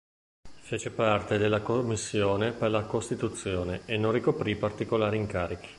[0.61, 5.69] Fece parte della Commissione per la Costituzione e non ricoprì particolari incarichi.